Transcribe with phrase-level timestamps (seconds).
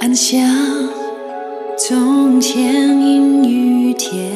[0.00, 0.40] 暗香
[1.76, 2.56] 从前
[3.00, 4.30] 阴雨天，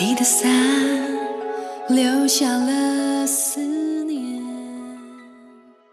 [0.00, 0.50] 你的伞
[1.88, 3.60] 留下了思
[4.04, 4.42] 念。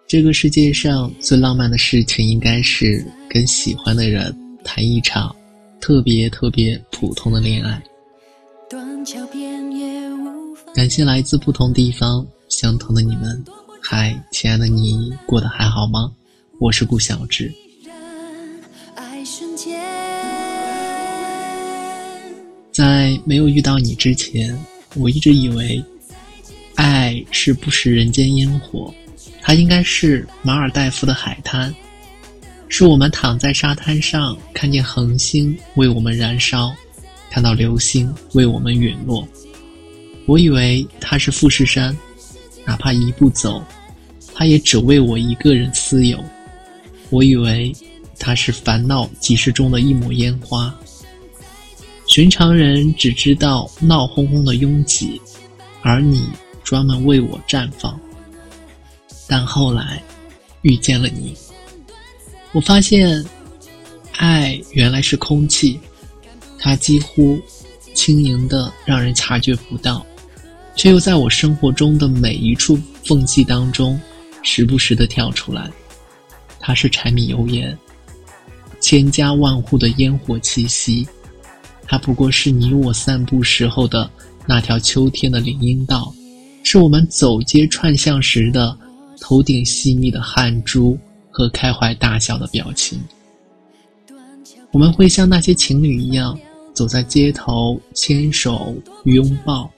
[0.07, 5.35] 这个世界上最浪漫的事情，应该是跟喜欢的人谈一场
[5.79, 7.79] 特别特别普通的恋爱。
[8.67, 13.45] 断桥边也无感谢来自不同地方相同的你们。
[13.79, 16.11] 嗨，亲爱的你，过得还好吗？
[16.59, 17.53] 我是顾小志。
[22.75, 24.53] 在没有遇到你之前，
[24.95, 25.81] 我一直以为，
[26.75, 28.93] 爱是不食人间烟火，
[29.41, 31.73] 它应该是马尔代夫的海滩，
[32.67, 36.75] 是我们躺在沙滩上看见恒星为我们燃烧，
[37.31, 39.25] 看到流星为我们陨落。
[40.25, 41.97] 我以为它是富士山，
[42.65, 43.63] 哪怕一步走，
[44.33, 46.21] 它也只为我一个人私有。
[47.09, 47.73] 我以为
[48.19, 50.77] 它是烦恼集市中的一抹烟花，
[52.15, 55.21] 寻常人只知道闹哄哄的拥挤，
[55.81, 56.29] 而你
[56.63, 57.99] 专门为我绽放。
[59.27, 60.01] 但后来
[60.61, 61.35] 遇见了你，
[62.53, 63.21] 我发现
[64.13, 65.77] 爱原来是空气，
[66.57, 67.37] 它几乎
[67.93, 70.05] 轻盈的让人察觉不到，
[70.73, 73.99] 却又在我生活中的每一处缝隙当中，
[74.41, 75.69] 时不时的跳出来。
[76.61, 77.77] 它是柴米油盐，
[78.79, 81.05] 千家万户的烟火气息。
[81.87, 84.09] 它不过是你我散步时候的
[84.45, 86.13] 那条秋天的林荫道，
[86.63, 88.77] 是我们走街串巷时的
[89.19, 90.97] 头顶细密的汗珠
[91.29, 92.99] 和开怀大笑的表情。
[94.71, 96.37] 我们会像那些情侣一样，
[96.73, 98.75] 走在街头，牵手、
[99.05, 99.71] 拥抱、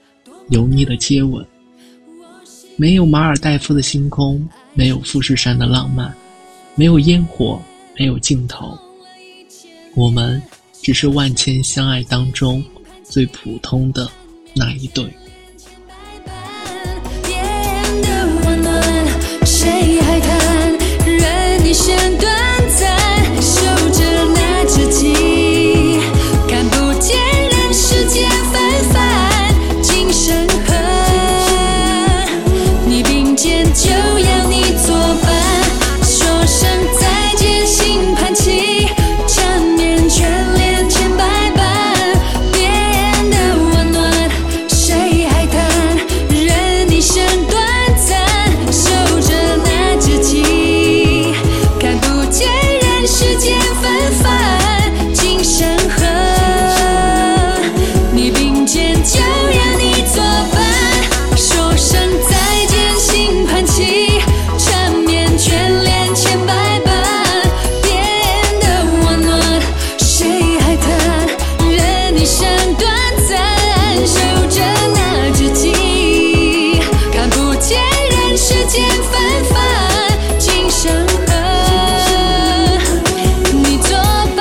[0.48, 1.44] 油腻的接吻。
[2.76, 6.12] 没有马尔代夫的星空，没有富士山的浪漫。
[6.74, 7.60] 没有烟火，
[7.98, 8.78] 没有尽头。
[9.96, 10.40] 我们
[10.88, 12.64] 只是万千相爱当中
[13.04, 14.10] 最普通的
[14.54, 15.04] 那一对。
[79.02, 79.56] 纷繁
[80.38, 80.92] 今生
[81.26, 81.32] 和
[83.52, 83.96] 你作
[84.36, 84.38] 伴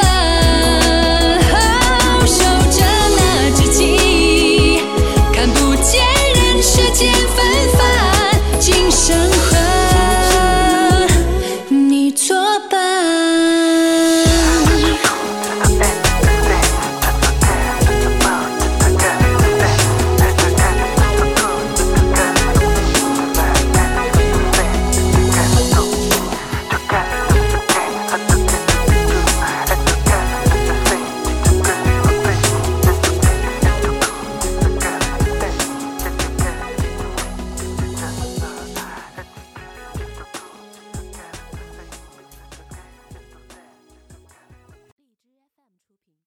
[2.25, 2.83] 守着
[3.17, 4.81] 那知己
[5.33, 6.05] 看不见
[6.35, 7.37] 人世间纷
[7.77, 7.79] 繁
[8.59, 9.36] 今生。